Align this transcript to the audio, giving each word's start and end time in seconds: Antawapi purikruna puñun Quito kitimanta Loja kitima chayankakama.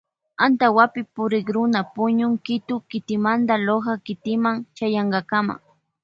Antawapi 0.45 1.01
purikruna 1.15 1.79
puñun 1.93 2.33
Quito 2.45 2.75
kitimanta 2.89 3.53
Loja 3.67 3.93
kitima 4.05 4.51
chayankakama. 4.75 5.55